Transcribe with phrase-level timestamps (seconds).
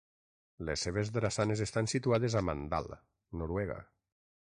[0.69, 2.89] Les seves drassanes estan situades a Mandal,
[3.43, 3.77] Noruega.